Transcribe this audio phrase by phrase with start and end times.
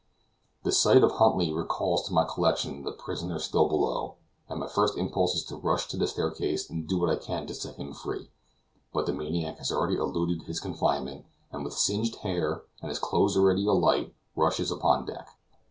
[0.63, 4.15] The sight of Huntly recalls to my recollection the prisoner still below,
[4.49, 7.45] and my first impulse is to rush to the staircase and do what I can
[7.45, 8.31] to set him free.
[8.91, 13.37] But the maniac has already eluded his confinement, and with singed hair and his clothes
[13.37, 15.29] already alight, rushes upon deck.